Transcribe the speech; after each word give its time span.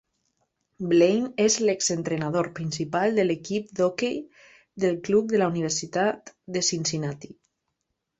Blaine 0.91 1.27
és 1.41 1.57
l'ex 1.65 1.89
entrenador 1.95 2.49
principal 2.59 3.13
de 3.19 3.25
l'equip 3.27 3.67
d'hoquei 3.81 4.15
del 4.85 4.97
club 5.09 5.29
de 5.35 5.43
la 5.43 5.51
Universitat 5.53 6.33
de 6.57 6.65
Cincinnati. 6.71 7.31